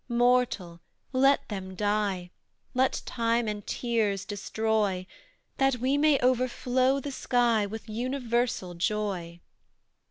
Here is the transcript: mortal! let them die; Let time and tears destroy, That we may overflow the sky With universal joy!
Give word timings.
mortal! 0.09 0.81
let 1.13 1.47
them 1.49 1.75
die; 1.75 2.31
Let 2.73 3.03
time 3.05 3.47
and 3.47 3.63
tears 3.67 4.25
destroy, 4.25 5.05
That 5.57 5.75
we 5.75 5.95
may 5.95 6.17
overflow 6.21 6.99
the 6.99 7.11
sky 7.11 7.67
With 7.67 7.87
universal 7.87 8.73
joy! 8.73 9.41